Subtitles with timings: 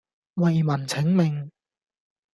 [0.33, 1.51] 為民請命